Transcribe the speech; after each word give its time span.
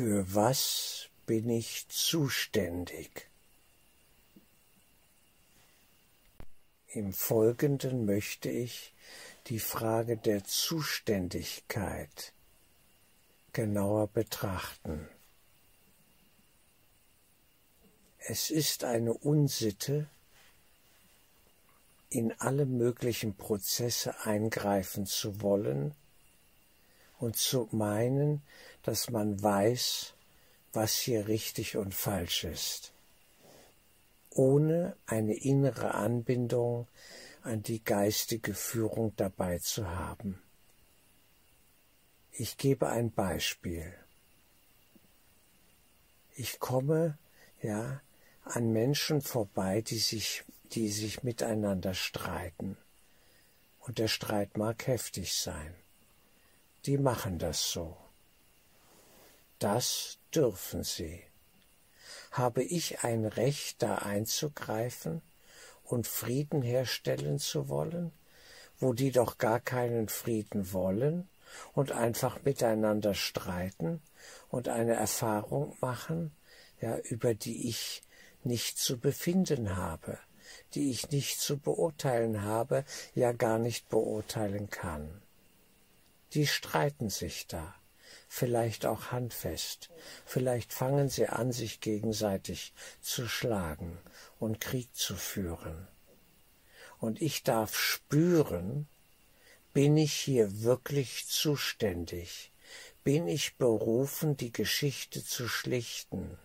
Für 0.00 0.34
was 0.34 1.10
bin 1.26 1.50
ich 1.50 1.86
zuständig? 1.90 3.28
Im 6.88 7.12
Folgenden 7.12 8.06
möchte 8.06 8.48
ich 8.48 8.94
die 9.48 9.58
Frage 9.58 10.16
der 10.16 10.42
Zuständigkeit 10.44 12.32
genauer 13.52 14.06
betrachten. 14.06 15.06
Es 18.20 18.48
ist 18.48 18.84
eine 18.84 19.12
Unsitte, 19.12 20.08
in 22.08 22.32
alle 22.40 22.64
möglichen 22.64 23.36
Prozesse 23.36 24.18
eingreifen 24.24 25.04
zu 25.04 25.42
wollen 25.42 25.94
und 27.18 27.36
zu 27.36 27.68
meinen, 27.70 28.40
dass 28.82 29.10
man 29.10 29.42
weiß, 29.42 30.14
was 30.72 30.96
hier 30.96 31.28
richtig 31.28 31.76
und 31.76 31.94
falsch 31.94 32.44
ist, 32.44 32.92
ohne 34.30 34.96
eine 35.06 35.34
innere 35.34 35.94
Anbindung 35.94 36.86
an 37.42 37.62
die 37.62 37.82
geistige 37.82 38.54
Führung 38.54 39.12
dabei 39.16 39.58
zu 39.58 39.88
haben. 39.88 40.40
Ich 42.32 42.56
gebe 42.56 42.88
ein 42.88 43.10
Beispiel. 43.10 43.92
Ich 46.36 46.58
komme 46.58 47.18
ja 47.60 48.00
an 48.44 48.72
Menschen 48.72 49.20
vorbei, 49.20 49.82
die 49.82 49.98
sich, 49.98 50.44
die 50.72 50.88
sich 50.88 51.22
miteinander 51.22 51.94
streiten. 51.94 52.76
Und 53.80 53.98
der 53.98 54.08
Streit 54.08 54.56
mag 54.56 54.86
heftig 54.86 55.34
sein. 55.34 55.74
Die 56.86 56.98
machen 56.98 57.38
das 57.38 57.70
so. 57.70 57.96
Das 59.60 60.18
dürfen 60.34 60.84
sie. 60.84 61.22
Habe 62.32 62.62
ich 62.62 63.04
ein 63.04 63.26
Recht, 63.26 63.82
da 63.82 63.96
einzugreifen 63.96 65.20
und 65.84 66.06
Frieden 66.06 66.62
herstellen 66.62 67.38
zu 67.38 67.68
wollen, 67.68 68.10
wo 68.78 68.94
die 68.94 69.12
doch 69.12 69.36
gar 69.36 69.60
keinen 69.60 70.08
Frieden 70.08 70.72
wollen 70.72 71.28
und 71.74 71.92
einfach 71.92 72.42
miteinander 72.42 73.12
streiten 73.12 74.00
und 74.48 74.68
eine 74.70 74.94
Erfahrung 74.94 75.76
machen, 75.82 76.34
ja, 76.80 76.96
über 76.96 77.34
die 77.34 77.68
ich 77.68 78.02
nicht 78.42 78.78
zu 78.78 78.98
befinden 78.98 79.76
habe, 79.76 80.18
die 80.72 80.90
ich 80.90 81.10
nicht 81.10 81.38
zu 81.38 81.58
beurteilen 81.58 82.40
habe, 82.40 82.86
ja 83.14 83.32
gar 83.32 83.58
nicht 83.58 83.90
beurteilen 83.90 84.70
kann. 84.70 85.20
Die 86.32 86.46
streiten 86.46 87.10
sich 87.10 87.46
da 87.46 87.74
vielleicht 88.32 88.86
auch 88.86 89.10
handfest, 89.10 89.90
vielleicht 90.24 90.72
fangen 90.72 91.08
sie 91.08 91.26
an, 91.26 91.50
sich 91.50 91.80
gegenseitig 91.80 92.72
zu 93.00 93.28
schlagen 93.28 93.98
und 94.38 94.60
Krieg 94.60 94.94
zu 94.94 95.16
führen. 95.16 95.88
Und 97.00 97.20
ich 97.20 97.42
darf 97.42 97.76
spüren, 97.76 98.86
bin 99.72 99.96
ich 99.96 100.12
hier 100.12 100.62
wirklich 100.62 101.26
zuständig? 101.26 102.52
Bin 103.02 103.26
ich 103.26 103.56
berufen, 103.56 104.36
die 104.36 104.52
Geschichte 104.52 105.24
zu 105.24 105.48
schlichten? 105.48 106.38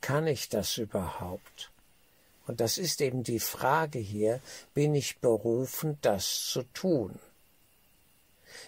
Kann 0.00 0.26
ich 0.26 0.48
das 0.48 0.78
überhaupt? 0.78 1.70
Und 2.48 2.60
das 2.60 2.76
ist 2.76 3.00
eben 3.00 3.22
die 3.22 3.38
Frage 3.38 4.00
hier, 4.00 4.40
bin 4.74 4.96
ich 4.96 5.18
berufen, 5.18 5.96
das 6.02 6.44
zu 6.46 6.64
tun? 6.74 7.20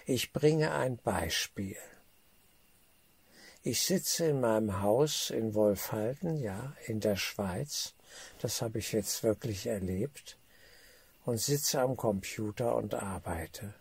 Ich 0.06 0.32
bringe 0.32 0.70
ein 0.70 0.96
Beispiel. 0.98 1.76
Ich 3.64 3.82
sitze 3.82 4.26
in 4.26 4.40
meinem 4.40 4.82
Haus 4.82 5.30
in 5.30 5.54
Wolfhalten, 5.54 6.36
ja, 6.36 6.74
in 6.86 6.98
der 6.98 7.14
Schweiz. 7.14 7.94
Das 8.40 8.60
habe 8.60 8.80
ich 8.80 8.90
jetzt 8.90 9.22
wirklich 9.22 9.66
erlebt. 9.66 10.36
Und 11.24 11.38
sitze 11.38 11.80
am 11.80 11.96
Computer 11.96 12.74
und 12.74 12.94
arbeite. 12.94 13.74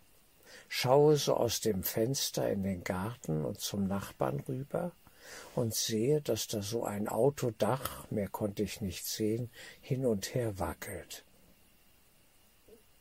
Schaue 0.67 1.17
so 1.17 1.35
aus 1.35 1.61
dem 1.61 1.81
Fenster 1.81 2.47
in 2.47 2.61
den 2.61 2.83
Garten 2.83 3.43
und 3.43 3.59
zum 3.59 3.87
Nachbarn 3.87 4.41
rüber 4.41 4.91
und 5.55 5.73
sehe, 5.73 6.21
dass 6.21 6.45
da 6.45 6.61
so 6.61 6.83
ein 6.83 7.07
Autodach, 7.07 8.05
mehr 8.11 8.29
konnte 8.29 8.61
ich 8.61 8.81
nicht 8.81 9.07
sehen, 9.07 9.49
hin 9.81 10.05
und 10.05 10.35
her 10.35 10.59
wackelt. 10.59 11.25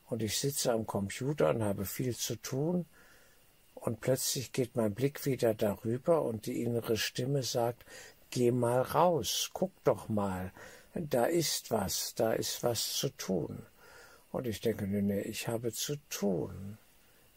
Und 0.07 0.23
ich 0.23 0.39
sitze 0.39 0.73
am 0.73 0.87
Computer 0.87 1.51
und 1.51 1.63
habe 1.63 1.85
viel 1.85 2.17
zu 2.17 2.37
tun 2.37 2.87
und 3.81 4.01
plötzlich 4.01 4.53
geht 4.53 4.77
mein 4.77 4.95
Blick 4.95 5.25
wieder 5.27 5.55
darüber 5.55 6.23
und 6.23 6.47
die 6.47 6.63
innere 6.63 6.97
Stimme 6.97 7.43
sagt, 7.43 7.85
geh 8.31 8.51
mal 8.51 8.83
raus, 8.83 9.51
guck 9.53 9.73
doch 9.85 10.09
mal, 10.09 10.53
da 10.95 11.25
ist 11.25 11.71
was, 11.71 12.15
da 12.15 12.33
ist 12.33 12.63
was 12.63 12.95
zu 12.95 13.09
tun. 13.11 13.65
Und 14.33 14.47
ich 14.47 14.61
denke, 14.61 14.87
nee, 14.87 15.03
nee, 15.03 15.23
ich 15.23 15.49
habe 15.49 15.73
zu 15.73 15.97
tun. 16.09 16.79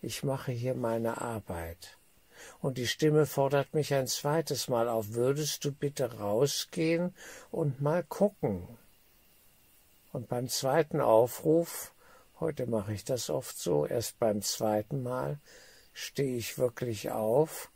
Ich 0.01 0.23
mache 0.23 0.51
hier 0.51 0.75
meine 0.75 1.21
Arbeit. 1.21 1.97
Und 2.61 2.77
die 2.77 2.87
Stimme 2.87 3.25
fordert 3.25 3.73
mich 3.73 3.93
ein 3.93 4.07
zweites 4.07 4.67
Mal 4.67 4.89
auf, 4.89 5.13
würdest 5.13 5.63
du 5.65 5.71
bitte 5.71 6.19
rausgehen 6.19 7.15
und 7.51 7.81
mal 7.81 8.03
gucken. 8.03 8.67
Und 10.11 10.27
beim 10.27 10.49
zweiten 10.49 10.99
Aufruf, 10.99 11.93
heute 12.39 12.67
mache 12.67 12.93
ich 12.93 13.05
das 13.05 13.29
oft 13.29 13.57
so, 13.57 13.85
erst 13.85 14.19
beim 14.19 14.41
zweiten 14.41 15.01
Mal, 15.03 15.39
stehe 15.93 16.37
ich 16.37 16.57
wirklich 16.57 17.11
auf 17.11 17.71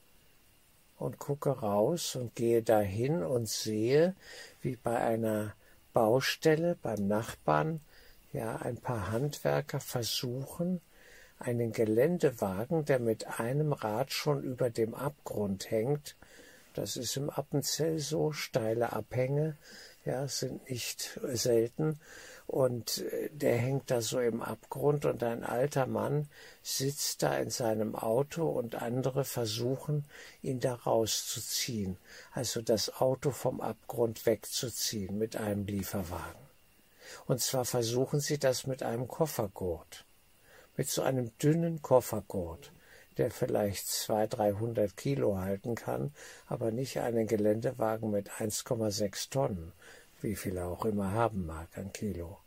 und 0.97 1.19
gucke 1.19 1.50
raus 1.50 2.16
und 2.16 2.35
gehe 2.35 2.63
dahin 2.63 3.23
und 3.23 3.47
sehe, 3.47 4.16
wie 4.61 4.75
bei 4.75 4.97
einer 4.97 5.53
Baustelle 5.94 6.78
beim 6.81 7.07
Nachbarn 7.07 7.81
ja 8.33 8.57
ein 8.57 8.78
paar 8.78 9.11
Handwerker 9.11 9.79
versuchen, 9.79 10.81
einen 11.39 11.72
Geländewagen, 11.72 12.85
der 12.85 13.00
mit 13.00 13.39
einem 13.39 13.73
Rad 13.73 14.11
schon 14.11 14.44
über 14.44 14.69
dem 14.69 14.95
Abgrund 14.95 15.69
hängt, 15.69 16.16
das 16.73 16.95
ist 16.97 17.17
im 17.17 17.29
Appenzell 17.31 17.97
so, 17.97 18.31
steile 18.31 18.94
Abhänge, 18.94 19.57
ja, 20.05 20.28
sind 20.28 20.69
nicht 20.69 21.19
selten, 21.23 21.99
und 22.47 23.00
äh, 23.00 23.30
der 23.31 23.58
hängt 23.58 23.91
da 23.91 24.02
so 24.02 24.19
im 24.19 24.41
Abgrund 24.41 25.06
und 25.06 25.22
ein 25.22 25.44
alter 25.44 25.85
Mann 25.85 26.30
sitzt 26.63 27.22
da 27.22 27.38
in 27.38 27.50
seinem 27.50 27.96
Auto 27.96 28.47
und 28.47 28.75
andere 28.75 29.25
versuchen, 29.25 30.06
ihn 30.41 30.62
da 30.62 30.74
rauszuziehen, 30.74 31.97
also 32.31 32.62
das 32.62 33.02
Auto 33.02 33.31
vom 33.31 33.59
Abgrund 33.62 34.25
wegzuziehen 34.25 35.18
mit 35.18 35.35
einem 35.35 35.66
Lieferwagen. 35.66 36.47
Und 37.25 37.41
zwar 37.41 37.66
versuchen 37.66 38.22
sie 38.22 38.40
das 38.40 38.66
mit 38.66 38.81
einem 38.81 39.08
Koffergurt, 39.08 40.06
mit 40.78 40.90
so 40.90 41.02
einem 41.02 41.38
dünnen 41.40 41.81
Koffergurt, 41.81 42.72
der 43.18 43.31
vielleicht 43.31 43.88
zwei, 43.88 44.28
dreihundert 44.28 44.96
Kilo 44.96 45.38
halten 45.38 45.75
kann, 45.75 46.14
aber 46.46 46.72
nicht 46.72 47.00
einen 47.00 47.28
Geländewagen 47.28 48.12
mit 48.12 48.29
1,6 48.29 49.29
Tonnen 49.31 49.74
wie 50.22 50.35
viel 50.35 50.57
er 50.57 50.67
auch 50.67 50.85
immer 50.85 51.11
haben 51.11 51.45
mag 51.45 51.78
an 51.78 51.91
Kilo. 51.94 52.39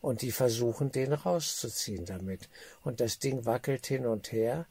Und 0.00 0.22
die 0.22 0.32
versuchen, 0.32 0.92
den 0.92 1.12
rauszuziehen 1.12 2.04
damit. 2.04 2.48
Und 2.82 3.00
das 3.00 3.18
Ding 3.18 3.44
wackelt 3.44 3.86
hin 3.86 4.06
und 4.06 4.32
her, 4.32 4.66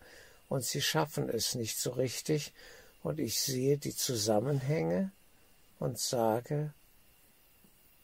und 0.47 0.63
sie 0.63 0.81
schaffen 0.81 1.29
es 1.29 1.55
nicht 1.55 1.77
so 1.77 1.91
richtig, 1.91 2.53
und 3.03 3.19
ich 3.19 3.39
sehe 3.39 3.77
die 3.77 3.95
Zusammenhänge 3.95 5.11
und 5.79 5.99
sage, 5.99 6.73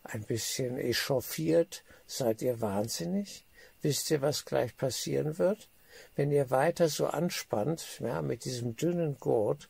ein 0.03 0.23
bisschen 0.23 0.77
echauffiert, 0.77 1.83
seid 2.05 2.41
ihr 2.41 2.61
wahnsinnig? 2.61 3.45
Wisst 3.81 4.11
ihr, 4.11 4.21
was 4.21 4.45
gleich 4.45 4.75
passieren 4.75 5.37
wird? 5.37 5.69
Wenn 6.15 6.31
ihr 6.31 6.49
weiter 6.49 6.89
so 6.89 7.07
anspannt, 7.07 7.99
ja, 7.99 8.21
mit 8.21 8.45
diesem 8.45 8.75
dünnen 8.75 9.17
Gurt, 9.19 9.69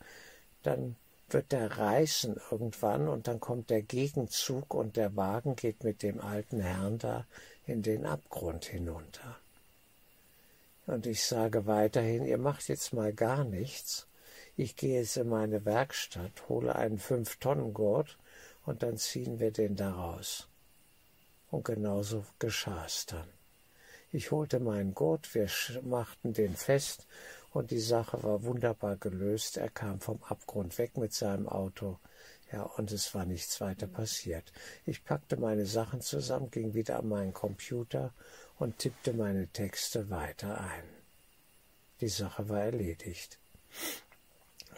dann 0.63 0.95
wird 1.33 1.51
der 1.51 1.77
reißen 1.77 2.39
irgendwann 2.51 3.07
und 3.07 3.27
dann 3.27 3.39
kommt 3.39 3.69
der 3.69 3.81
Gegenzug 3.81 4.73
und 4.73 4.97
der 4.97 5.15
Wagen 5.15 5.55
geht 5.55 5.83
mit 5.83 6.03
dem 6.03 6.21
alten 6.21 6.59
Herrn 6.59 6.97
da 6.97 7.25
in 7.65 7.81
den 7.81 8.05
Abgrund 8.05 8.65
hinunter. 8.65 9.37
Und 10.87 11.05
ich 11.05 11.23
sage 11.23 11.67
weiterhin, 11.67 12.25
ihr 12.25 12.37
macht 12.37 12.67
jetzt 12.67 12.93
mal 12.93 13.13
gar 13.13 13.43
nichts. 13.43 14.07
Ich 14.57 14.75
gehe 14.75 14.99
jetzt 14.99 15.17
in 15.17 15.29
meine 15.29 15.63
Werkstatt, 15.65 16.49
hole 16.49 16.75
einen 16.75 16.99
Fünf-Tonnen-Gurt 16.99 18.17
und 18.65 18.83
dann 18.83 18.97
ziehen 18.97 19.39
wir 19.39 19.51
den 19.51 19.75
da 19.75 19.91
raus. 19.91 20.47
Und 21.49 21.65
genauso 21.65 22.25
geschah 22.39 22.85
es 22.85 23.05
dann. 23.05 23.27
Ich 24.11 24.31
holte 24.31 24.59
meinen 24.59 24.93
Gurt, 24.93 25.33
wir 25.33 25.49
machten 25.83 26.33
den 26.33 26.55
fest 26.55 27.07
und 27.51 27.71
die 27.71 27.79
Sache 27.79 28.23
war 28.23 28.43
wunderbar 28.43 28.95
gelöst. 28.95 29.57
Er 29.57 29.69
kam 29.69 29.99
vom 29.99 30.23
Abgrund 30.23 30.77
weg 30.77 30.97
mit 30.97 31.13
seinem 31.13 31.47
Auto. 31.47 31.99
Ja, 32.51 32.63
und 32.63 32.91
es 32.91 33.13
war 33.13 33.25
nichts 33.25 33.61
weiter 33.61 33.87
passiert. 33.87 34.51
Ich 34.85 35.03
packte 35.05 35.37
meine 35.37 35.65
Sachen 35.65 36.01
zusammen, 36.01 36.51
ging 36.51 36.73
wieder 36.73 36.99
an 36.99 37.07
meinen 37.07 37.33
Computer 37.33 38.13
und 38.57 38.77
tippte 38.79 39.13
meine 39.13 39.47
Texte 39.47 40.09
weiter 40.09 40.59
ein. 40.59 40.83
Die 42.01 42.09
Sache 42.09 42.49
war 42.49 42.61
erledigt. 42.61 43.37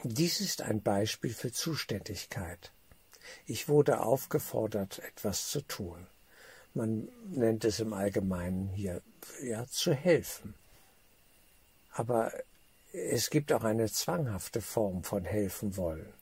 Dies 0.03 0.41
ist 0.41 0.61
ein 0.61 0.81
Beispiel 0.81 1.33
für 1.33 1.51
Zuständigkeit. 1.51 2.71
Ich 3.45 3.69
wurde 3.69 4.01
aufgefordert, 4.01 4.99
etwas 4.99 5.47
zu 5.47 5.61
tun. 5.61 6.07
Man 6.73 7.07
nennt 7.29 7.65
es 7.65 7.79
im 7.79 7.93
Allgemeinen 7.93 8.69
hier, 8.73 9.01
ja, 9.41 9.65
zu 9.67 9.93
helfen. 9.93 10.55
Aber 11.91 12.33
es 12.94 13.31
gibt 13.31 13.51
auch 13.51 13.63
eine 13.63 13.92
zwanghafte 13.92 14.62
Form 14.62 15.04
von 15.04 15.25
helfen 15.25 15.78
wollen. 15.78 16.13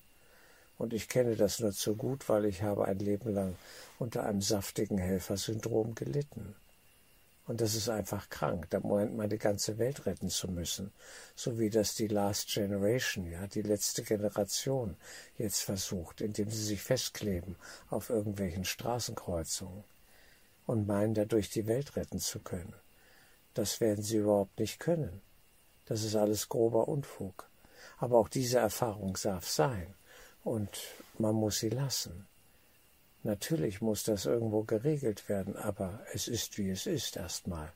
Und 0.77 0.93
ich 0.93 1.09
kenne 1.09 1.35
das 1.35 1.59
nur 1.59 1.73
zu 1.73 1.97
gut, 1.97 2.29
weil 2.29 2.45
ich 2.45 2.63
habe 2.63 2.85
ein 2.85 2.97
Leben 2.97 3.33
lang 3.33 3.57
unter 3.99 4.23
einem 4.23 4.41
saftigen 4.41 4.97
Helfersyndrom 4.97 5.95
gelitten. 5.95 6.55
Und 7.45 7.59
das 7.59 7.75
ist 7.75 7.89
einfach 7.89 8.29
krank. 8.29 8.67
Da 8.69 8.79
meint 8.79 9.17
man, 9.17 9.29
die 9.29 9.37
ganze 9.37 9.77
Welt 9.79 10.05
retten 10.05 10.29
zu 10.29 10.47
müssen. 10.47 10.93
So 11.35 11.59
wie 11.59 11.69
das 11.69 11.93
die 11.95 12.07
Last 12.07 12.47
Generation, 12.47 13.29
ja, 13.29 13.47
die 13.47 13.63
letzte 13.63 14.01
Generation 14.03 14.95
jetzt 15.37 15.63
versucht, 15.63 16.21
indem 16.21 16.49
sie 16.49 16.63
sich 16.63 16.81
festkleben 16.81 17.57
auf 17.89 18.09
irgendwelchen 18.09 18.63
Straßenkreuzungen 18.63 19.83
und 20.67 20.87
meinen, 20.87 21.15
dadurch 21.15 21.49
die 21.49 21.67
Welt 21.67 21.97
retten 21.97 22.19
zu 22.19 22.39
können. 22.39 22.73
Das 23.53 23.81
werden 23.81 24.03
sie 24.03 24.17
überhaupt 24.17 24.57
nicht 24.57 24.79
können. 24.79 25.21
Das 25.85 26.03
ist 26.03 26.15
alles 26.15 26.49
grober 26.49 26.87
Unfug. 26.87 27.49
Aber 27.97 28.19
auch 28.19 28.29
diese 28.29 28.59
Erfahrung 28.59 29.17
darf 29.21 29.47
sein. 29.47 29.93
Und 30.43 30.69
man 31.17 31.35
muss 31.35 31.59
sie 31.59 31.69
lassen. 31.69 32.27
Natürlich 33.23 33.81
muss 33.81 34.03
das 34.03 34.25
irgendwo 34.25 34.63
geregelt 34.63 35.29
werden, 35.29 35.55
aber 35.55 36.03
es 36.13 36.27
ist 36.27 36.57
wie 36.57 36.71
es 36.71 36.87
ist 36.87 37.17
erstmal. 37.17 37.71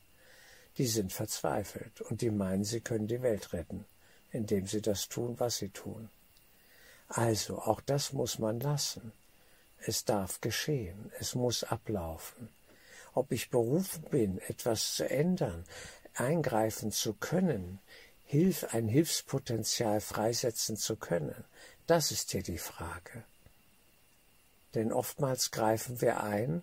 Die 0.78 0.86
sind 0.86 1.12
verzweifelt 1.12 2.00
und 2.00 2.20
die 2.20 2.30
meinen, 2.30 2.64
sie 2.64 2.80
können 2.80 3.06
die 3.06 3.22
Welt 3.22 3.52
retten, 3.52 3.84
indem 4.32 4.66
sie 4.66 4.82
das 4.82 5.08
tun, 5.08 5.36
was 5.38 5.58
sie 5.58 5.68
tun. 5.68 6.10
Also, 7.08 7.60
auch 7.60 7.80
das 7.80 8.12
muss 8.12 8.40
man 8.40 8.58
lassen. 8.58 9.12
Es 9.78 10.04
darf 10.04 10.40
geschehen, 10.40 11.12
es 11.20 11.36
muss 11.36 11.62
ablaufen. 11.62 12.48
Ob 13.14 13.30
ich 13.30 13.48
berufen 13.48 14.02
bin, 14.10 14.38
etwas 14.48 14.96
zu 14.96 15.08
ändern, 15.08 15.64
eingreifen 16.18 16.92
zu 16.92 17.14
können, 17.14 17.78
Hilf, 18.24 18.74
ein 18.74 18.88
Hilfspotenzial 18.88 20.00
freisetzen 20.00 20.76
zu 20.76 20.96
können, 20.96 21.44
das 21.86 22.10
ist 22.10 22.32
hier 22.32 22.42
die 22.42 22.58
Frage. 22.58 23.24
Denn 24.74 24.92
oftmals 24.92 25.52
greifen 25.52 26.00
wir 26.00 26.22
ein 26.22 26.62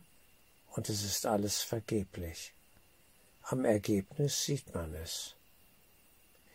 und 0.72 0.90
es 0.90 1.04
ist 1.04 1.26
alles 1.26 1.62
vergeblich. 1.62 2.54
Am 3.44 3.66
Ergebnis 3.66 4.44
sieht 4.44 4.74
man 4.74 4.94
es. 4.96 5.36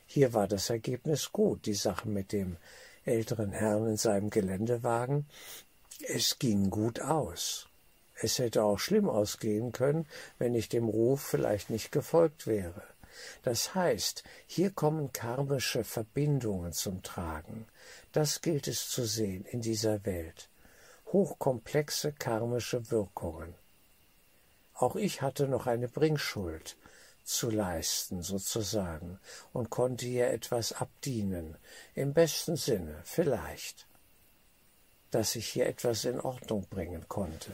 Hier 0.06 0.32
war 0.32 0.48
das 0.48 0.70
Ergebnis 0.70 1.32
gut, 1.32 1.66
die 1.66 1.74
Sache 1.74 2.08
mit 2.08 2.32
dem 2.32 2.56
älteren 3.04 3.52
Herrn 3.52 3.88
in 3.88 3.96
seinem 3.96 4.30
Geländewagen. 4.30 5.26
Es 6.06 6.38
ging 6.38 6.70
gut 6.70 7.00
aus. 7.00 7.67
Es 8.20 8.38
hätte 8.38 8.64
auch 8.64 8.78
schlimm 8.78 9.08
ausgehen 9.08 9.72
können, 9.72 10.06
wenn 10.38 10.54
ich 10.54 10.68
dem 10.68 10.88
Ruf 10.88 11.22
vielleicht 11.22 11.70
nicht 11.70 11.92
gefolgt 11.92 12.46
wäre. 12.46 12.82
Das 13.42 13.74
heißt, 13.74 14.24
hier 14.46 14.70
kommen 14.70 15.12
karmische 15.12 15.84
Verbindungen 15.84 16.72
zum 16.72 17.02
Tragen. 17.02 17.66
Das 18.12 18.40
gilt 18.40 18.68
es 18.68 18.88
zu 18.88 19.04
sehen 19.04 19.44
in 19.44 19.60
dieser 19.60 20.04
Welt 20.04 20.48
hochkomplexe 21.12 22.12
karmische 22.12 22.90
Wirkungen. 22.90 23.54
Auch 24.74 24.96
ich 24.96 25.22
hatte 25.22 25.48
noch 25.48 25.66
eine 25.66 25.88
Bringschuld 25.88 26.76
zu 27.24 27.50
leisten, 27.50 28.22
sozusagen, 28.22 29.18
und 29.52 29.70
konnte 29.70 30.06
ihr 30.06 30.28
etwas 30.28 30.72
abdienen, 30.72 31.56
im 31.94 32.14
besten 32.14 32.56
Sinne, 32.56 33.00
vielleicht, 33.04 33.86
dass 35.10 35.34
ich 35.34 35.48
hier 35.48 35.66
etwas 35.66 36.04
in 36.04 36.20
Ordnung 36.20 36.66
bringen 36.68 37.06
konnte 37.08 37.52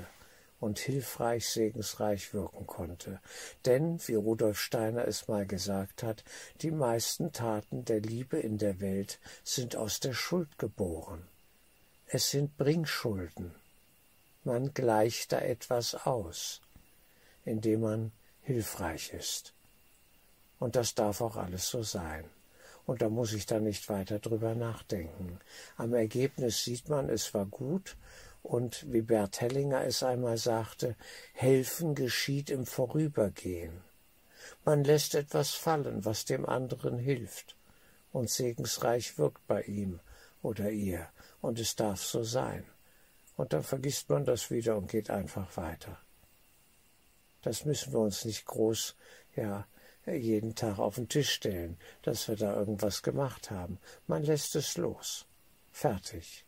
und 0.65 0.79
hilfreich, 0.79 1.47
segensreich 1.47 2.33
wirken 2.33 2.67
konnte. 2.67 3.21
Denn, 3.67 4.01
wie 4.07 4.15
Rudolf 4.15 4.59
Steiner 4.59 5.07
es 5.07 5.29
mal 5.29 5.47
gesagt 5.47 6.03
hat, 6.03 6.25
die 6.63 6.71
meisten 6.71 7.33
Taten 7.33 7.85
der 7.85 8.01
Liebe 8.01 8.39
in 8.39 8.57
der 8.57 8.81
Welt 8.81 9.21
sind 9.43 9.77
aus 9.77 10.01
der 10.01 10.15
Schuld 10.15 10.59
geboren. 10.59 11.29
Es 12.07 12.31
sind 12.31 12.57
Bringschulden. 12.57 13.55
Man 14.43 14.73
gleicht 14.73 15.33
da 15.33 15.39
etwas 15.41 15.95
aus, 16.07 16.63
indem 17.45 17.83
man 17.83 18.13
hilfreich 18.41 19.13
ist. 19.13 19.53
Und 20.59 20.77
das 20.77 20.95
darf 20.95 21.21
auch 21.21 21.37
alles 21.37 21.69
so 21.69 21.83
sein. 21.83 22.25
Und 22.87 23.03
da 23.03 23.11
muss 23.11 23.35
ich 23.35 23.45
dann 23.45 23.65
nicht 23.65 23.91
weiter 23.91 24.19
drüber 24.19 24.55
nachdenken. 24.55 25.41
Am 25.77 25.93
Ergebnis 25.93 26.65
sieht 26.65 26.89
man, 26.89 27.11
es 27.11 27.35
war 27.35 27.45
gut. 27.45 27.97
Und 28.45 28.85
wie 28.93 29.01
Bert 29.01 29.41
Hellinger 29.41 29.85
es 29.85 30.03
einmal 30.03 30.37
sagte, 30.37 30.97
helfen 31.33 31.95
geschieht 31.95 32.51
im 32.51 32.67
Vorübergehen. 32.67 33.83
Man 34.67 34.85
lässt 34.85 35.15
etwas 35.15 35.55
fallen, 35.55 36.05
was 36.05 36.27
dem 36.27 36.45
anderen 36.47 36.99
hilft. 36.99 37.57
Und 38.13 38.29
segensreich 38.29 39.17
wirkt 39.17 39.47
bei 39.47 39.63
ihm 39.63 39.99
oder 40.43 40.71
ihr 40.71 41.09
und 41.41 41.59
es 41.59 41.75
darf 41.75 42.03
so 42.03 42.23
sein. 42.23 42.65
Und 43.39 43.55
dann 43.55 43.63
vergisst 43.63 44.11
man 44.11 44.27
das 44.27 44.51
wieder 44.51 44.77
und 44.77 44.91
geht 44.91 45.09
einfach 45.09 45.57
weiter. 45.57 45.99
Das 47.41 47.65
müssen 47.65 47.95
wir 47.95 48.01
uns 48.01 48.27
nicht 48.27 48.45
groß, 48.45 48.95
ja, 49.37 49.67
jeden 50.07 50.55
Tag 50.55 50.79
auf 50.79 50.97
den 50.97 51.09
Tisch 51.09 51.31
stellen, 51.31 51.79
dass 52.03 52.29
wir 52.29 52.37
da 52.37 52.55
irgendwas 52.55 53.03
gemacht 53.03 53.51
haben. 53.51 53.79
Man 54.07 54.23
lässt 54.23 54.55
es 54.55 54.77
los. 54.77 55.25
Fertig. 55.73 56.45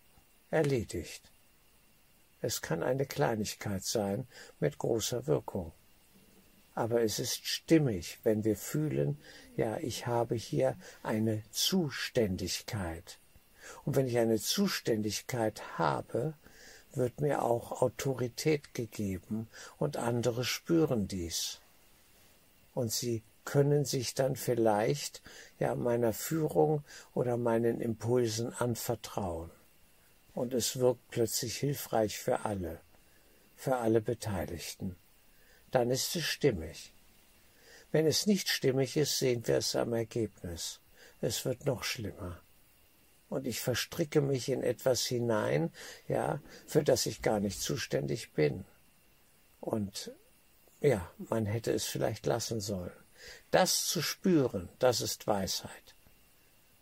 Erledigt. 0.51 1.33
Es 2.41 2.63
kann 2.63 2.83
eine 2.83 3.07
Kleinigkeit 3.07 3.85
sein 3.85 4.27
mit 4.61 4.79
großer 4.79 5.27
Wirkung. 5.27 5.73
Aber 6.75 7.03
es 7.03 7.19
ist 7.19 7.47
stimmig, 7.47 8.19
wenn 8.23 8.45
wir 8.45 8.57
fühlen, 8.57 9.19
ja, 9.57 9.79
ich 9.79 10.07
habe 10.07 10.35
hier 10.35 10.77
eine 11.03 11.43
Zuständigkeit. 11.51 13.19
Und 13.85 13.97
wenn 13.97 14.07
ich 14.07 14.19
eine 14.19 14.39
Zuständigkeit 14.39 15.79
habe, 15.79 16.35
wird 16.93 17.21
mir 17.21 17.43
auch 17.43 17.83
Autorität 17.83 18.75
gegeben 18.75 19.49
und 19.79 19.97
andere 19.97 20.45
spüren 20.45 21.09
dies. 21.09 21.61
Und 22.75 22.93
sie 22.93 23.23
können 23.45 23.85
sich 23.85 24.15
dann 24.15 24.37
vielleicht 24.37 25.23
ja 25.59 25.75
meiner 25.75 26.13
Führung 26.13 26.85
oder 27.15 27.39
meinen 27.39 27.81
Impulsen 27.81 28.53
anvertrauen. 28.53 29.51
Und 30.37 30.53
es 30.53 30.79
wirkt 30.79 31.09
plötzlich 31.09 31.57
hilfreich 31.57 32.19
für 32.19 32.45
alle, 32.45 32.83
für 33.55 33.77
alle 33.77 34.03
Beteiligten. 34.03 34.95
Dann 35.71 35.91
ist 35.91 36.15
es 36.15 36.25
stimmig. 36.25 36.93
Wenn 37.91 38.07
es 38.07 38.27
nicht 38.27 38.51
stimmig 38.51 38.99
ist, 38.99 39.19
sehen 39.19 39.47
wir 39.47 39.57
es 39.57 39.75
am 39.75 39.95
Ergebnis. 39.95 40.81
Es 41.23 41.47
wird 41.47 41.65
noch 41.65 41.85
schlimmer 41.85 42.43
und 43.31 43.47
ich 43.47 43.61
verstricke 43.61 44.21
mich 44.21 44.51
in 44.51 44.63
etwas 44.63 45.07
hinein, 45.07 45.73
ja, 46.07 46.41
für 46.67 46.85
das 46.85 47.07
ich 47.07 47.23
gar 47.23 47.41
nicht 47.41 47.61
zuständig 47.61 48.33
bin. 48.33 48.67
Und 49.61 50.13
ja, 50.81 51.11
man 51.31 51.47
hätte 51.47 51.73
es 51.73 51.87
vielleicht 51.87 52.27
lassen 52.27 52.61
sollen. 52.61 52.93
Das 53.51 53.87
zu 53.87 54.03
spüren, 54.03 54.69
das 54.79 55.01
ist 55.01 55.27
Weisheit. 55.27 55.96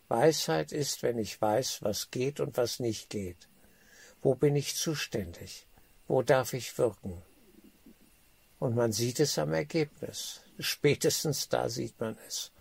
Weisheit 0.09 0.73
ist, 0.73 1.03
wenn 1.03 1.19
ich 1.19 1.41
weiß, 1.41 1.83
was 1.83 2.11
geht 2.11 2.41
und 2.41 2.57
was 2.57 2.81
nicht 2.81 3.11
geht. 3.11 3.49
Wo 4.23 4.35
bin 4.35 4.57
ich 4.57 4.77
zuständig? 4.77 5.67
Wo 6.07 6.23
darf 6.23 6.53
ich 6.53 6.77
wirken? 6.79 7.23
Und 8.59 8.75
man 8.75 8.93
sieht 8.93 9.21
es 9.21 9.39
am 9.39 9.53
Ergebnis. 9.53 10.41
Spätestens 10.59 11.49
da 11.49 11.69
sieht 11.69 11.99
man 12.01 12.17
es. 12.27 12.53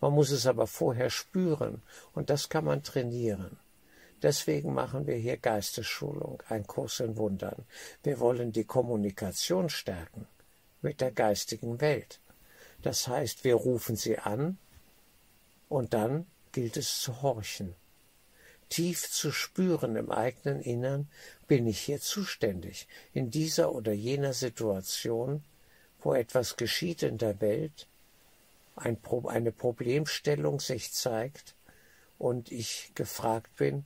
Man 0.00 0.12
muss 0.12 0.30
es 0.30 0.46
aber 0.46 0.66
vorher 0.66 1.10
spüren 1.10 1.82
und 2.12 2.30
das 2.30 2.48
kann 2.48 2.64
man 2.64 2.82
trainieren. 2.82 3.58
Deswegen 4.22 4.74
machen 4.74 5.06
wir 5.06 5.16
hier 5.16 5.36
Geistesschulung, 5.36 6.42
ein 6.48 6.66
Kurs 6.66 7.00
in 7.00 7.16
Wundern. 7.16 7.66
Wir 8.02 8.20
wollen 8.20 8.52
die 8.52 8.64
Kommunikation 8.64 9.68
stärken 9.68 10.26
mit 10.82 11.00
der 11.00 11.12
geistigen 11.12 11.80
Welt. 11.80 12.20
Das 12.82 13.08
heißt, 13.08 13.44
wir 13.44 13.54
rufen 13.54 13.96
sie 13.96 14.18
an 14.18 14.58
und 15.68 15.94
dann 15.94 16.26
gilt 16.54 16.78
es 16.78 17.00
zu 17.00 17.20
horchen. 17.20 17.74
Tief 18.70 19.10
zu 19.10 19.32
spüren 19.32 19.96
im 19.96 20.10
eigenen 20.10 20.62
Innern, 20.62 21.08
bin 21.46 21.66
ich 21.66 21.80
hier 21.80 22.00
zuständig, 22.00 22.88
in 23.12 23.30
dieser 23.30 23.72
oder 23.72 23.92
jener 23.92 24.32
Situation, 24.32 25.44
wo 26.00 26.14
etwas 26.14 26.56
geschieht 26.56 27.02
in 27.02 27.18
der 27.18 27.40
Welt, 27.40 27.86
ein, 28.76 28.98
eine 29.26 29.52
Problemstellung 29.52 30.60
sich 30.60 30.92
zeigt 30.92 31.54
und 32.18 32.50
ich 32.50 32.92
gefragt 32.94 33.54
bin, 33.56 33.84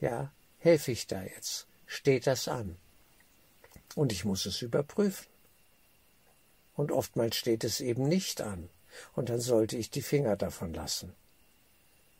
ja, 0.00 0.30
helfe 0.58 0.92
ich 0.92 1.06
da 1.06 1.22
jetzt? 1.22 1.66
Steht 1.86 2.26
das 2.26 2.48
an? 2.48 2.76
Und 3.94 4.12
ich 4.12 4.24
muss 4.24 4.46
es 4.46 4.62
überprüfen. 4.62 5.26
Und 6.76 6.92
oftmals 6.92 7.36
steht 7.36 7.64
es 7.64 7.80
eben 7.80 8.08
nicht 8.08 8.40
an. 8.40 8.68
Und 9.14 9.28
dann 9.28 9.40
sollte 9.40 9.76
ich 9.76 9.90
die 9.90 10.02
Finger 10.02 10.36
davon 10.36 10.74
lassen. 10.74 11.14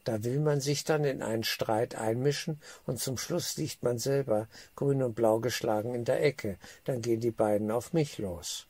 Da 0.05 0.23
will 0.23 0.39
man 0.41 0.61
sich 0.61 0.85
dann 0.85 1.05
in 1.05 1.23
einen 1.23 1.45
Streit 1.45 1.95
einmischen 1.95 2.61
und 2.87 3.01
zum 3.01 3.17
Schluss 3.17 3.57
liegt 3.57 3.83
man 3.83 3.99
selber 3.99 4.49
grün 4.77 5.03
und 5.03 5.15
blau 5.15 5.41
geschlagen 5.41 5.95
in 5.95 6.05
der 6.05 6.23
Ecke. 6.23 6.59
Dann 6.85 7.01
gehen 7.01 7.21
die 7.21 7.31
beiden 7.31 7.71
auf 7.71 7.93
mich 7.93 8.19
los. 8.19 8.67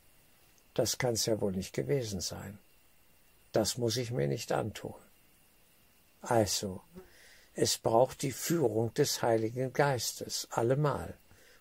Das 0.75 0.99
kann's 0.99 1.27
ja 1.27 1.41
wohl 1.41 1.53
nicht 1.53 1.75
gewesen 1.75 2.21
sein. 2.21 2.59
Das 3.53 3.79
muss 3.79 3.97
ich 3.97 4.11
mir 4.11 4.29
nicht 4.29 4.53
antun. 4.53 4.95
Also, 6.21 6.83
es 7.55 7.79
braucht 7.79 8.23
die 8.23 8.33
Führung 8.33 8.93
des 8.95 9.23
Heiligen 9.23 9.73
Geistes, 9.73 10.49
allemal 10.51 11.15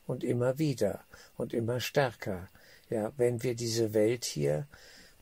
und 0.07 0.23
immer 0.23 0.57
wieder 0.57 1.03
und 1.35 1.53
immer 1.53 1.79
stärker. 1.79 2.47
Ja, 2.89 3.11
wenn 3.17 3.43
wir 3.43 3.55
diese 3.55 3.93
Welt 3.93 4.25
hier 4.25 4.67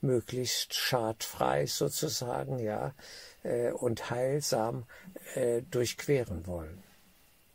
möglichst 0.02 0.74
schadfrei 0.74 1.66
sozusagen, 1.66 2.60
ja, 2.60 2.94
äh, 3.44 3.72
und 3.72 4.10
heilsam 4.10 4.86
äh, 5.36 5.62
durchqueren 5.64 6.48
wollen. 6.48 6.84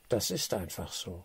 Das 0.08 0.30
ist 0.30 0.54
einfach 0.54 0.92
so. 0.92 1.24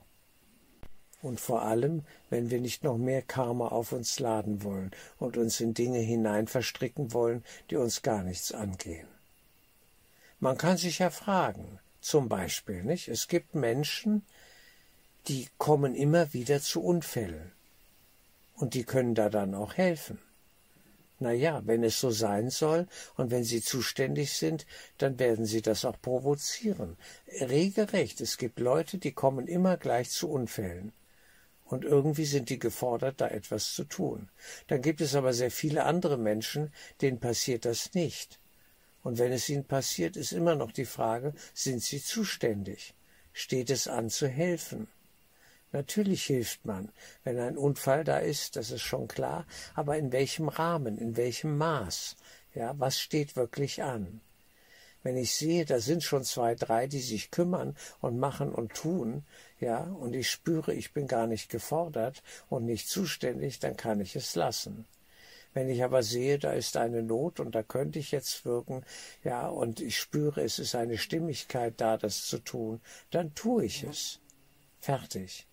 Und 1.21 1.39
vor 1.39 1.61
allem, 1.61 2.03
wenn 2.29 2.49
wir 2.49 2.59
nicht 2.59 2.83
noch 2.83 2.97
mehr 2.97 3.21
Karma 3.21 3.67
auf 3.67 3.91
uns 3.91 4.19
laden 4.19 4.63
wollen 4.63 4.91
und 5.19 5.37
uns 5.37 5.59
in 5.59 5.73
Dinge 5.73 5.99
hinein 5.99 6.47
verstricken 6.47 7.13
wollen, 7.13 7.43
die 7.69 7.75
uns 7.75 8.01
gar 8.01 8.23
nichts 8.23 8.51
angehen. 8.51 9.07
Man 10.39 10.57
kann 10.57 10.77
sich 10.77 10.97
ja 10.99 11.11
fragen, 11.11 11.79
zum 11.99 12.27
Beispiel, 12.27 12.83
nicht? 12.83 13.07
Es 13.07 13.27
gibt 13.27 13.53
Menschen, 13.53 14.25
die 15.27 15.47
kommen 15.59 15.93
immer 15.93 16.33
wieder 16.33 16.59
zu 16.59 16.83
Unfällen. 16.83 17.51
Und 18.55 18.73
die 18.73 18.83
können 18.83 19.13
da 19.13 19.29
dann 19.29 19.53
auch 19.53 19.75
helfen. 19.75 20.19
Na 21.21 21.31
ja, 21.33 21.61
wenn 21.67 21.83
es 21.83 21.99
so 21.99 22.09
sein 22.09 22.49
soll 22.49 22.87
und 23.15 23.29
wenn 23.29 23.43
Sie 23.43 23.61
zuständig 23.61 24.33
sind, 24.33 24.65
dann 24.97 25.19
werden 25.19 25.45
Sie 25.45 25.61
das 25.61 25.85
auch 25.85 26.01
provozieren. 26.01 26.97
Regelrecht. 27.39 28.21
Es 28.21 28.39
gibt 28.39 28.59
Leute, 28.59 28.97
die 28.97 29.11
kommen 29.11 29.47
immer 29.47 29.77
gleich 29.77 30.09
zu 30.09 30.31
Unfällen. 30.31 30.93
Und 31.63 31.85
irgendwie 31.85 32.25
sind 32.25 32.49
die 32.49 32.57
gefordert, 32.57 33.21
da 33.21 33.27
etwas 33.27 33.71
zu 33.75 33.83
tun. 33.83 34.29
Dann 34.65 34.81
gibt 34.81 34.99
es 34.99 35.13
aber 35.13 35.31
sehr 35.33 35.51
viele 35.51 35.83
andere 35.83 36.17
Menschen, 36.17 36.73
denen 37.01 37.19
passiert 37.19 37.65
das 37.65 37.93
nicht. 37.93 38.39
Und 39.03 39.19
wenn 39.19 39.31
es 39.31 39.47
ihnen 39.47 39.65
passiert, 39.65 40.17
ist 40.17 40.31
immer 40.31 40.55
noch 40.55 40.71
die 40.71 40.85
Frage, 40.85 41.35
sind 41.53 41.83
sie 41.83 42.01
zuständig? 42.01 42.95
Steht 43.31 43.69
es 43.69 43.87
an 43.87 44.09
zu 44.09 44.27
helfen? 44.27 44.87
Natürlich 45.73 46.25
hilft 46.25 46.65
man, 46.65 46.91
wenn 47.23 47.39
ein 47.39 47.57
Unfall 47.57 48.03
da 48.03 48.17
ist, 48.17 48.57
das 48.57 48.71
ist 48.71 48.81
schon 48.81 49.07
klar, 49.07 49.45
aber 49.73 49.97
in 49.97 50.11
welchem 50.11 50.49
Rahmen, 50.49 50.97
in 50.97 51.15
welchem 51.15 51.57
Maß? 51.57 52.17
Ja, 52.53 52.77
was 52.77 52.99
steht 52.99 53.37
wirklich 53.37 53.81
an? 53.81 54.19
Wenn 55.03 55.15
ich 55.17 55.33
sehe, 55.33 55.65
da 55.65 55.79
sind 55.79 56.03
schon 56.03 56.23
zwei, 56.23 56.55
drei, 56.55 56.87
die 56.87 56.99
sich 56.99 57.31
kümmern 57.31 57.75
und 58.01 58.19
machen 58.19 58.53
und 58.53 58.73
tun, 58.73 59.23
ja, 59.59 59.83
und 59.83 60.13
ich 60.13 60.29
spüre, 60.29 60.73
ich 60.73 60.93
bin 60.93 61.07
gar 61.07 61.25
nicht 61.25 61.49
gefordert 61.49 62.21
und 62.49 62.65
nicht 62.65 62.89
zuständig, 62.89 63.59
dann 63.59 63.77
kann 63.77 64.01
ich 64.01 64.15
es 64.15 64.35
lassen. 64.35 64.85
Wenn 65.53 65.69
ich 65.69 65.83
aber 65.83 66.03
sehe, 66.03 66.37
da 66.37 66.51
ist 66.51 66.77
eine 66.77 67.01
Not 67.01 67.39
und 67.39 67.55
da 67.55 67.63
könnte 67.63 67.99
ich 67.99 68.11
jetzt 68.11 68.45
wirken, 68.45 68.85
ja, 69.23 69.47
und 69.47 69.79
ich 69.79 69.97
spüre, 69.97 70.43
es 70.43 70.59
ist 70.59 70.75
eine 70.75 70.97
Stimmigkeit 70.97 71.75
da, 71.77 71.97
das 71.97 72.25
zu 72.25 72.39
tun, 72.39 72.81
dann 73.09 73.33
tue 73.33 73.65
ich 73.65 73.83
es. 73.83 74.19
Fertig. 74.79 75.47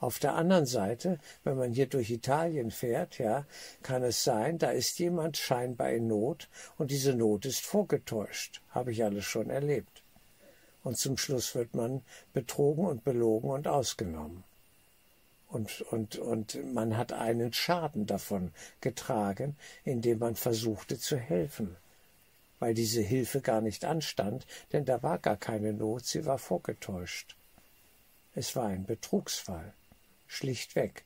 Auf 0.00 0.18
der 0.18 0.34
anderen 0.34 0.64
Seite, 0.64 1.18
wenn 1.44 1.58
man 1.58 1.72
hier 1.72 1.86
durch 1.86 2.10
Italien 2.10 2.70
fährt, 2.70 3.18
ja, 3.18 3.44
kann 3.82 4.02
es 4.02 4.24
sein, 4.24 4.56
da 4.56 4.70
ist 4.70 4.98
jemand 4.98 5.36
scheinbar 5.36 5.90
in 5.90 6.06
Not 6.06 6.48
und 6.78 6.90
diese 6.90 7.12
Not 7.12 7.44
ist 7.44 7.66
vorgetäuscht. 7.66 8.62
Habe 8.70 8.92
ich 8.92 9.04
alles 9.04 9.26
schon 9.26 9.50
erlebt. 9.50 10.02
Und 10.82 10.96
zum 10.96 11.18
Schluss 11.18 11.54
wird 11.54 11.74
man 11.74 12.00
betrogen 12.32 12.86
und 12.86 13.04
belogen 13.04 13.50
und 13.50 13.68
ausgenommen. 13.68 14.42
Und, 15.48 15.82
und, 15.82 16.16
und 16.16 16.72
man 16.72 16.96
hat 16.96 17.12
einen 17.12 17.52
Schaden 17.52 18.06
davon 18.06 18.52
getragen, 18.80 19.54
indem 19.84 20.20
man 20.20 20.34
versuchte 20.34 20.98
zu 20.98 21.18
helfen, 21.18 21.76
weil 22.58 22.72
diese 22.72 23.02
Hilfe 23.02 23.42
gar 23.42 23.60
nicht 23.60 23.84
anstand, 23.84 24.46
denn 24.72 24.86
da 24.86 25.02
war 25.02 25.18
gar 25.18 25.36
keine 25.36 25.74
Not, 25.74 26.06
sie 26.06 26.24
war 26.24 26.38
vorgetäuscht. 26.38 27.36
Es 28.34 28.56
war 28.56 28.68
ein 28.68 28.86
Betrugsfall 28.86 29.74
schlichtweg. 30.30 31.04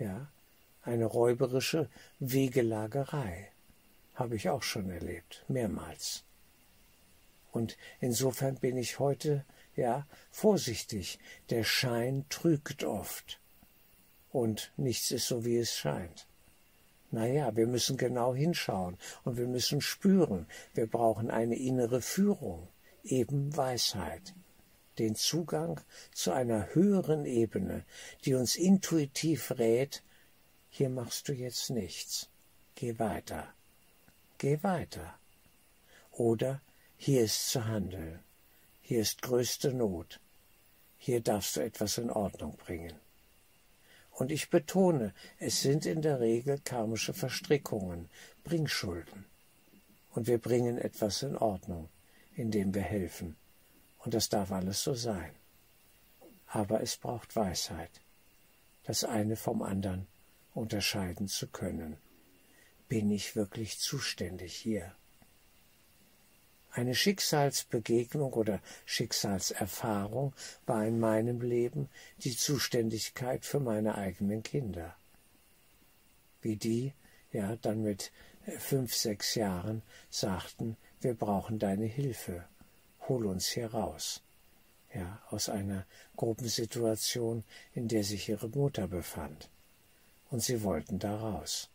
Ja, 0.00 0.26
eine 0.82 1.06
räuberische 1.06 1.88
Wegelagerei 2.18 3.52
habe 4.14 4.34
ich 4.34 4.50
auch 4.50 4.64
schon 4.64 4.90
erlebt, 4.90 5.44
mehrmals. 5.46 6.24
Und 7.52 7.76
insofern 8.00 8.56
bin 8.56 8.76
ich 8.76 8.98
heute, 8.98 9.44
ja, 9.76 10.06
vorsichtig. 10.32 11.20
Der 11.50 11.62
Schein 11.62 12.26
trügt 12.28 12.82
oft. 12.82 13.38
Und 14.32 14.72
nichts 14.76 15.12
ist 15.12 15.28
so, 15.28 15.44
wie 15.44 15.58
es 15.58 15.74
scheint. 15.74 16.26
Naja, 17.12 17.54
wir 17.54 17.68
müssen 17.68 17.96
genau 17.96 18.34
hinschauen 18.34 18.98
und 19.22 19.36
wir 19.36 19.46
müssen 19.46 19.80
spüren. 19.80 20.46
Wir 20.74 20.88
brauchen 20.88 21.30
eine 21.30 21.56
innere 21.56 22.00
Führung, 22.00 22.68
eben 23.04 23.56
Weisheit 23.56 24.34
den 24.98 25.14
Zugang 25.14 25.80
zu 26.12 26.32
einer 26.32 26.74
höheren 26.74 27.24
Ebene, 27.24 27.84
die 28.24 28.34
uns 28.34 28.56
intuitiv 28.56 29.52
rät, 29.52 30.02
hier 30.68 30.88
machst 30.88 31.28
du 31.28 31.32
jetzt 31.32 31.70
nichts, 31.70 32.28
geh 32.74 32.98
weiter, 32.98 33.52
geh 34.38 34.62
weiter. 34.62 35.18
Oder 36.10 36.60
hier 36.96 37.24
ist 37.24 37.50
zu 37.50 37.66
handeln, 37.66 38.20
hier 38.80 39.00
ist 39.00 39.22
größte 39.22 39.72
Not, 39.72 40.20
hier 40.98 41.20
darfst 41.20 41.56
du 41.56 41.60
etwas 41.60 41.98
in 41.98 42.10
Ordnung 42.10 42.56
bringen. 42.56 42.94
Und 44.12 44.30
ich 44.30 44.50
betone, 44.50 45.14
es 45.38 45.62
sind 45.62 45.86
in 45.86 46.02
der 46.02 46.20
Regel 46.20 46.58
karmische 46.62 47.14
Verstrickungen, 47.14 48.10
Bringschulden. 48.44 49.24
Und 50.10 50.26
wir 50.26 50.38
bringen 50.38 50.76
etwas 50.76 51.22
in 51.22 51.36
Ordnung, 51.36 51.88
indem 52.36 52.74
wir 52.74 52.82
helfen. 52.82 53.36
Und 54.04 54.14
das 54.14 54.28
darf 54.28 54.50
alles 54.50 54.82
so 54.82 54.94
sein. 54.94 55.32
Aber 56.46 56.80
es 56.80 56.96
braucht 56.96 57.34
Weisheit, 57.36 57.90
das 58.84 59.04
eine 59.04 59.36
vom 59.36 59.62
anderen 59.62 60.06
unterscheiden 60.54 61.28
zu 61.28 61.46
können. 61.46 61.96
Bin 62.88 63.10
ich 63.10 63.36
wirklich 63.36 63.78
zuständig 63.78 64.54
hier? 64.54 64.94
Eine 66.72 66.94
Schicksalsbegegnung 66.94 68.32
oder 68.32 68.60
Schicksalserfahrung 68.86 70.32
war 70.66 70.86
in 70.86 71.00
meinem 71.00 71.42
Leben 71.42 71.88
die 72.18 72.36
Zuständigkeit 72.36 73.44
für 73.44 73.60
meine 73.60 73.96
eigenen 73.96 74.42
Kinder. 74.42 74.96
Wie 76.40 76.56
die, 76.56 76.92
ja, 77.30 77.56
dann 77.56 77.82
mit 77.82 78.10
fünf, 78.58 78.94
sechs 78.94 79.34
Jahren 79.34 79.82
sagten, 80.10 80.76
wir 81.00 81.14
brauchen 81.14 81.58
deine 81.58 81.84
Hilfe 81.84 82.44
hol 83.08 83.26
uns 83.26 83.48
hier 83.48 83.72
raus. 83.72 84.22
Ja, 84.94 85.22
aus 85.30 85.48
einer 85.48 85.86
Gruppensituation, 86.16 87.44
in 87.74 87.88
der 87.88 88.04
sich 88.04 88.28
ihre 88.28 88.48
Mutter 88.48 88.88
befand. 88.88 89.48
Und 90.30 90.42
sie 90.42 90.62
wollten 90.62 90.98
da 90.98 91.16
raus. 91.16 91.70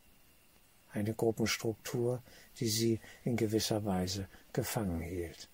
Eine 0.92 1.14
Gruppenstruktur, 1.14 2.22
die 2.60 2.70
sie 2.70 3.00
in 3.24 3.36
gewisser 3.36 3.86
Weise 3.86 4.28
gefangen 4.54 5.02
hielt. 5.02 5.50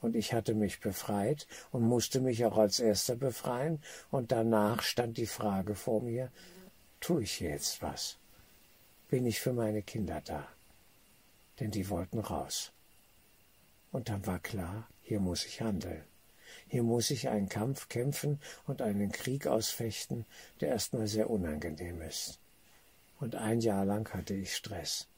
Und 0.00 0.16
ich 0.16 0.32
hatte 0.32 0.54
mich 0.54 0.80
befreit 0.80 1.46
und 1.70 1.82
musste 1.82 2.20
mich 2.20 2.44
auch 2.44 2.58
als 2.58 2.80
erster 2.80 3.14
befreien, 3.14 3.80
und 4.10 4.32
danach 4.32 4.82
stand 4.82 5.16
die 5.16 5.26
Frage 5.26 5.76
vor 5.76 6.02
mir, 6.02 6.30
tue 7.00 7.22
ich 7.22 7.40
jetzt 7.40 7.82
was? 7.82 8.18
Bin 9.08 9.26
ich 9.26 9.40
für 9.40 9.52
meine 9.52 9.82
Kinder 9.82 10.20
da? 10.24 10.48
Denn 11.60 11.70
die 11.70 11.88
wollten 11.88 12.18
raus. 12.18 12.72
Und 13.92 14.08
dann 14.08 14.26
war 14.26 14.40
klar, 14.40 14.88
hier 15.12 15.20
muss 15.20 15.44
ich 15.44 15.60
handeln. 15.60 16.02
Hier 16.68 16.82
muss 16.82 17.10
ich 17.10 17.28
einen 17.28 17.50
Kampf 17.50 17.90
kämpfen 17.90 18.40
und 18.66 18.80
einen 18.80 19.12
Krieg 19.12 19.46
ausfechten, 19.46 20.24
der 20.62 20.70
erstmal 20.70 21.06
sehr 21.06 21.28
unangenehm 21.28 22.00
ist. 22.00 22.38
Und 23.20 23.34
ein 23.34 23.60
Jahr 23.60 23.84
lang 23.84 24.10
hatte 24.14 24.32
ich 24.32 24.56
Stress, 24.56 25.08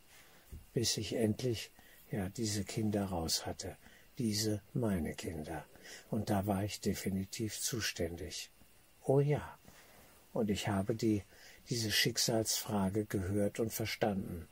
bis 0.72 0.96
ich 0.96 1.14
endlich 1.14 1.70
ja 2.10 2.28
diese 2.28 2.64
Kinder 2.64 3.04
raus 3.04 3.46
hatte, 3.46 3.76
diese 4.18 4.62
meine 4.72 5.14
Kinder. 5.14 5.64
Und 6.10 6.28
da 6.28 6.44
war 6.48 6.64
ich 6.64 6.80
definitiv 6.80 7.60
zuständig. 7.60 8.50
Oh 9.04 9.20
ja. 9.20 9.60
Und 10.32 10.50
ich 10.50 10.66
habe 10.66 10.96
die 10.96 11.22
diese 11.70 11.92
Schicksalsfrage 11.92 13.04
gehört 13.04 13.60
und 13.60 13.72
verstanden 13.72 14.48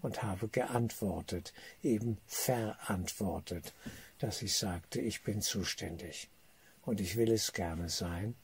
und 0.00 0.22
habe 0.22 0.46
geantwortet, 0.46 1.52
eben 1.82 2.18
verantwortet, 2.28 3.74
dass 4.20 4.42
ich 4.42 4.56
sagte, 4.56 5.00
ich 5.00 5.22
bin 5.22 5.42
zuständig 5.42 6.28
und 6.82 7.00
ich 7.00 7.16
will 7.16 7.32
es 7.32 7.52
gerne 7.52 7.88
sein 7.88 8.34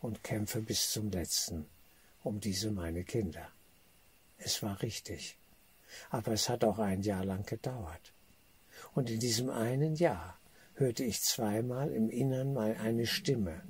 und 0.00 0.24
kämpfe 0.24 0.62
bis 0.62 0.92
zum 0.92 1.10
letzten 1.10 1.66
um 2.22 2.40
diese 2.40 2.70
meine 2.70 3.04
Kinder. 3.04 3.48
Es 4.38 4.62
war 4.62 4.80
richtig, 4.82 5.36
aber 6.10 6.32
es 6.32 6.48
hat 6.48 6.64
auch 6.64 6.78
ein 6.78 7.02
Jahr 7.02 7.24
lang 7.24 7.44
gedauert. 7.44 8.12
Und 8.94 9.10
in 9.10 9.20
diesem 9.20 9.50
einen 9.50 9.94
Jahr 9.96 10.38
hörte 10.74 11.04
ich 11.04 11.20
zweimal 11.22 11.90
im 11.90 12.10
Innern 12.10 12.52
mal 12.52 12.76
eine 12.76 13.06
Stimme, 13.06 13.62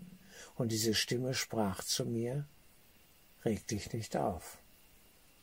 und 0.56 0.72
diese 0.72 0.94
Stimme 0.94 1.34
sprach 1.34 1.84
zu 1.84 2.04
mir, 2.04 2.46
Reg 3.44 3.66
dich 3.68 3.92
nicht 3.92 4.16
auf, 4.16 4.58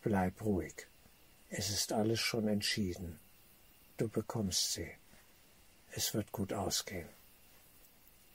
bleib 0.01 0.43
ruhig, 0.43 0.87
es 1.49 1.69
ist 1.69 1.93
alles 1.93 2.19
schon 2.19 2.47
entschieden, 2.49 3.17
du 3.97 4.09
bekommst 4.09 4.73
sie, 4.73 4.91
es 5.95 6.13
wird 6.13 6.31
gut 6.31 6.53
ausgehen. 6.53 7.07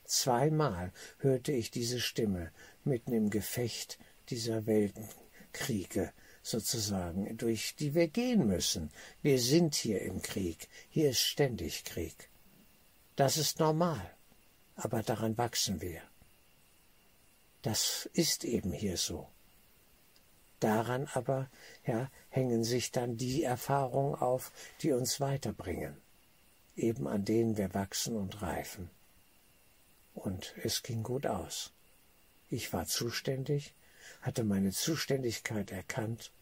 Zweimal 0.04 0.92
hörte 1.18 1.52
ich 1.52 1.70
diese 1.70 2.00
Stimme 2.00 2.50
mitten 2.84 3.12
im 3.12 3.30
Gefecht 3.30 3.98
dieser 4.28 4.66
Weltenkriege 4.66 6.12
sozusagen, 6.42 7.36
durch 7.36 7.76
die 7.76 7.94
wir 7.94 8.08
gehen 8.08 8.46
müssen. 8.46 8.90
Wir 9.22 9.38
sind 9.38 9.74
hier 9.74 10.00
im 10.02 10.22
Krieg, 10.22 10.68
hier 10.88 11.10
ist 11.10 11.20
ständig 11.20 11.84
Krieg. 11.84 12.30
Das 13.14 13.36
ist 13.36 13.60
normal, 13.60 14.14
aber 14.74 15.02
daran 15.02 15.36
wachsen 15.36 15.80
wir. 15.80 16.02
Das 17.62 18.08
ist 18.14 18.44
eben 18.44 18.72
hier 18.72 18.96
so. 18.96 19.28
Daran 20.60 21.08
aber 21.12 21.50
ja, 21.86 22.10
hängen 22.28 22.64
sich 22.64 22.90
dann 22.90 23.16
die 23.16 23.42
Erfahrungen 23.42 24.14
auf, 24.14 24.52
die 24.82 24.92
uns 24.92 25.20
weiterbringen, 25.20 25.96
eben 26.80 27.06
an 27.06 27.24
denen 27.24 27.56
wir 27.56 27.74
wachsen 27.74 28.16
und 28.16 28.42
reifen 28.42 28.90
und 30.14 30.54
es 30.62 30.82
ging 30.82 31.02
gut 31.02 31.26
aus. 31.26 31.72
Ich 32.48 32.72
war 32.72 32.86
zuständig, 32.86 33.74
hatte 34.22 34.44
meine 34.44 34.72
Zuständigkeit 34.72 35.70
erkannt 35.70 36.32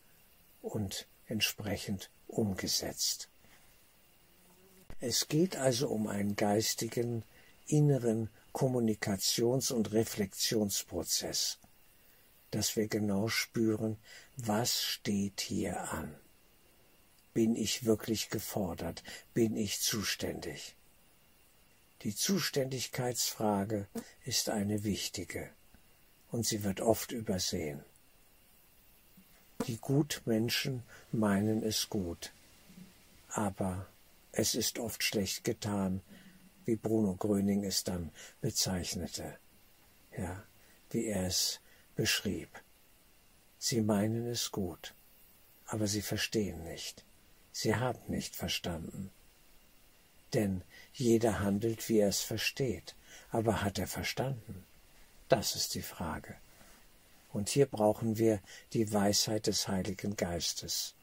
und 0.62 1.06
entsprechend 1.26 2.10
umgesetzt. 2.26 3.28
Es 5.00 5.28
geht 5.28 5.56
also 5.56 5.88
um 5.88 6.08
einen 6.08 6.34
geistigen, 6.34 7.24
inneren 7.66 8.30
Kommunikations- 8.52 9.70
und 9.70 9.92
Reflexionsprozess, 9.92 11.58
dass 12.50 12.74
wir 12.76 12.88
genau 12.88 13.28
spüren, 13.28 13.98
was 14.36 14.82
steht 14.82 15.40
hier 15.40 15.92
an. 15.92 16.14
Bin 17.34 17.54
ich 17.54 17.84
wirklich 17.84 18.30
gefordert? 18.30 19.02
Bin 19.34 19.56
ich 19.56 19.80
zuständig? 19.80 20.74
Die 22.02 22.14
Zuständigkeitsfrage 22.14 23.88
ist 24.24 24.50
eine 24.50 24.84
wichtige 24.84 25.50
und 26.30 26.46
sie 26.46 26.62
wird 26.62 26.80
oft 26.80 27.12
übersehen. 27.12 27.82
Die 29.66 29.78
Gutmenschen 29.78 30.84
meinen 31.10 31.64
es 31.64 31.88
gut, 31.88 32.32
aber 33.30 33.86
es 34.30 34.54
ist 34.54 34.78
oft 34.78 35.02
schlecht 35.02 35.42
getan, 35.42 36.00
wie 36.64 36.76
Bruno 36.76 37.14
Gröning 37.14 37.64
es 37.64 37.82
dann 37.82 38.12
bezeichnete, 38.40 39.36
ja, 40.16 40.44
wie 40.90 41.06
er 41.06 41.26
es 41.26 41.60
beschrieb. 41.96 42.48
Sie 43.58 43.80
meinen 43.80 44.28
es 44.28 44.52
gut, 44.52 44.94
aber 45.66 45.88
sie 45.88 46.02
verstehen 46.02 46.62
nicht. 46.62 47.04
Sie 47.60 47.74
haben 47.74 47.98
nicht 48.06 48.36
verstanden. 48.36 49.10
Denn 50.32 50.62
jeder 50.92 51.40
handelt, 51.40 51.88
wie 51.88 51.98
er 51.98 52.06
es 52.06 52.20
versteht. 52.20 52.94
Aber 53.32 53.62
hat 53.62 53.80
er 53.80 53.88
verstanden? 53.88 54.64
Das 55.28 55.56
ist 55.56 55.74
die 55.74 55.82
Frage. 55.82 56.36
Und 57.32 57.48
hier 57.48 57.66
brauchen 57.66 58.16
wir 58.16 58.40
die 58.74 58.92
Weisheit 58.92 59.48
des 59.48 59.66
Heiligen 59.66 60.14
Geistes. 60.14 60.94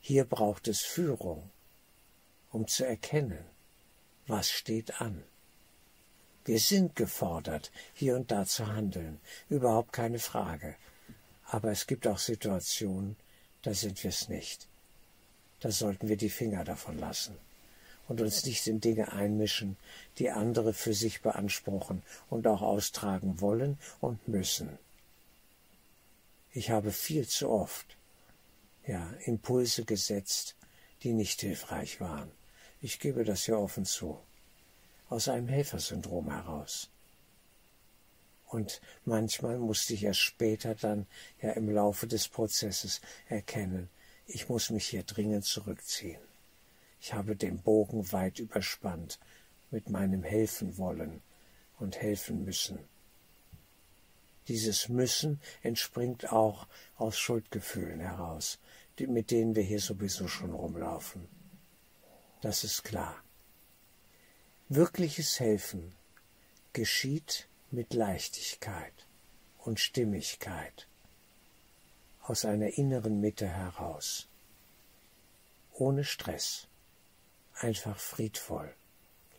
Hier 0.00 0.24
braucht 0.24 0.68
es 0.68 0.80
Führung, 0.80 1.50
um 2.50 2.66
zu 2.66 2.86
erkennen, 2.86 3.44
was 4.26 4.50
steht 4.50 5.02
an. 5.02 5.22
Wir 6.46 6.60
sind 6.60 6.96
gefordert, 6.96 7.70
hier 7.92 8.16
und 8.16 8.30
da 8.30 8.46
zu 8.46 8.68
handeln, 8.68 9.20
überhaupt 9.50 9.92
keine 9.92 10.18
Frage. 10.18 10.76
Aber 11.44 11.70
es 11.70 11.86
gibt 11.86 12.06
auch 12.06 12.18
Situationen, 12.18 13.16
da 13.60 13.74
sind 13.74 14.02
wir 14.02 14.08
es 14.08 14.30
nicht. 14.30 14.69
Da 15.60 15.70
sollten 15.70 16.08
wir 16.08 16.16
die 16.16 16.30
Finger 16.30 16.64
davon 16.64 16.98
lassen 16.98 17.36
und 18.08 18.20
uns 18.20 18.44
nicht 18.44 18.66
in 18.66 18.80
Dinge 18.80 19.12
einmischen, 19.12 19.76
die 20.18 20.30
andere 20.30 20.74
für 20.74 20.94
sich 20.94 21.22
beanspruchen 21.22 22.02
und 22.28 22.46
auch 22.46 22.62
austragen 22.62 23.40
wollen 23.40 23.78
und 24.00 24.26
müssen. 24.26 24.78
Ich 26.52 26.70
habe 26.70 26.90
viel 26.90 27.28
zu 27.28 27.48
oft 27.48 27.96
ja, 28.86 29.08
Impulse 29.24 29.84
gesetzt, 29.84 30.56
die 31.02 31.12
nicht 31.12 31.40
hilfreich 31.40 32.00
waren. 32.00 32.30
Ich 32.80 32.98
gebe 32.98 33.24
das 33.24 33.46
ja 33.46 33.56
offen 33.56 33.84
zu. 33.84 34.18
Aus 35.08 35.28
einem 35.28 35.48
Helfersyndrom 35.48 36.30
heraus. 36.30 36.88
Und 38.46 38.80
manchmal 39.04 39.58
musste 39.58 39.94
ich 39.94 40.02
erst 40.02 40.20
später 40.20 40.74
dann 40.74 41.06
ja 41.40 41.52
im 41.52 41.70
Laufe 41.70 42.08
des 42.08 42.26
Prozesses 42.26 43.00
erkennen, 43.28 43.88
ich 44.32 44.48
muss 44.48 44.70
mich 44.70 44.86
hier 44.86 45.02
dringend 45.02 45.44
zurückziehen. 45.44 46.20
Ich 47.00 47.14
habe 47.14 47.36
den 47.36 47.62
Bogen 47.62 48.12
weit 48.12 48.38
überspannt 48.38 49.18
mit 49.70 49.88
meinem 49.88 50.22
helfen 50.22 50.78
wollen 50.78 51.22
und 51.78 51.96
helfen 52.00 52.44
müssen. 52.44 52.78
Dieses 54.48 54.88
Müssen 54.88 55.40
entspringt 55.62 56.32
auch 56.32 56.66
aus 56.96 57.18
Schuldgefühlen 57.18 58.00
heraus, 58.00 58.58
mit 58.98 59.30
denen 59.30 59.54
wir 59.54 59.62
hier 59.62 59.80
sowieso 59.80 60.28
schon 60.28 60.52
rumlaufen. 60.52 61.26
Das 62.42 62.64
ist 62.64 62.84
klar. 62.84 63.22
Wirkliches 64.68 65.40
Helfen 65.40 65.94
geschieht 66.72 67.48
mit 67.70 67.94
Leichtigkeit 67.94 69.06
und 69.58 69.80
Stimmigkeit 69.80 70.86
aus 72.30 72.44
einer 72.44 72.78
inneren 72.78 73.20
Mitte 73.20 73.48
heraus, 73.48 74.28
ohne 75.72 76.04
Stress 76.04 76.68
einfach 77.54 77.98
friedvoll, 77.98 78.72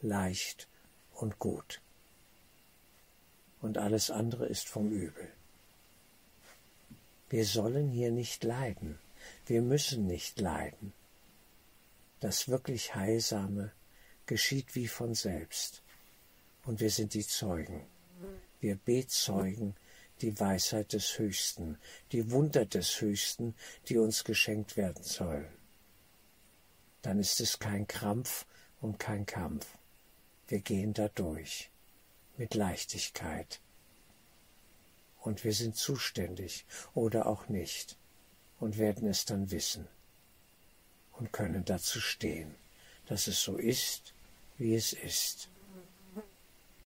leicht 0.01 0.67
und 1.13 1.39
gut. 1.39 1.79
Und 3.61 3.77
alles 3.77 4.11
andere 4.11 4.45
ist 4.45 4.67
vom 4.67 4.91
Übel. 4.91 5.31
Wir 7.29 7.45
sollen 7.45 7.87
hier 7.91 8.11
nicht 8.11 8.43
leiden, 8.43 8.99
wir 9.45 9.61
müssen 9.61 10.05
nicht 10.05 10.41
leiden. 10.41 10.91
Das 12.19 12.49
wirklich 12.49 12.93
Heilsame 12.93 13.71
geschieht 14.25 14.75
wie 14.75 14.89
von 14.89 15.15
selbst. 15.15 15.81
Und 16.65 16.81
wir 16.81 16.89
sind 16.89 17.13
die 17.13 17.25
Zeugen. 17.25 17.85
Wir 18.59 18.75
bezeugen 18.75 19.77
die 20.21 20.39
Weisheit 20.39 20.93
des 20.93 21.17
Höchsten, 21.17 21.77
die 22.11 22.31
Wunder 22.31 22.65
des 22.65 23.01
Höchsten, 23.01 23.55
die 23.89 23.97
uns 23.97 24.23
geschenkt 24.23 24.77
werden 24.77 25.03
sollen 25.03 25.47
dann 27.01 27.19
ist 27.19 27.39
es 27.39 27.59
kein 27.59 27.87
Krampf 27.87 28.45
und 28.79 28.99
kein 28.99 29.25
Kampf. 29.25 29.65
Wir 30.47 30.59
gehen 30.59 30.93
da 30.93 31.07
durch 31.09 31.69
mit 32.37 32.53
Leichtigkeit. 32.53 33.59
Und 35.19 35.43
wir 35.43 35.53
sind 35.53 35.75
zuständig 35.75 36.65
oder 36.95 37.27
auch 37.27 37.47
nicht 37.47 37.97
und 38.59 38.77
werden 38.77 39.07
es 39.07 39.25
dann 39.25 39.51
wissen 39.51 39.87
und 41.13 41.31
können 41.31 41.63
dazu 41.63 41.99
stehen, 41.99 42.55
dass 43.05 43.27
es 43.27 43.41
so 43.41 43.57
ist, 43.57 44.13
wie 44.57 44.73
es 44.75 44.93
ist. 44.93 45.49